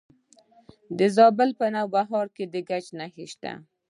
د 0.97 0.99
زابل 1.15 1.49
په 1.59 1.65
نوبهار 1.75 2.27
کې 2.35 2.45
د 2.53 2.55
ګچ 2.69 2.85
نښې 2.99 3.25
شته. 3.33 3.51